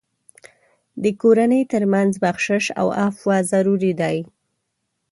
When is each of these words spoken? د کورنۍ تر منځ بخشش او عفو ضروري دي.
د 1.03 1.05
کورنۍ 1.21 1.63
تر 1.73 1.83
منځ 1.93 2.11
بخشش 2.23 2.65
او 2.79 2.87
عفو 3.01 3.29
ضروري 3.51 3.93
دي. 4.01 4.17